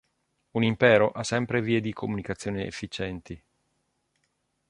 [0.53, 3.39] Un impero ha sempre vie di comunicazione efficienti.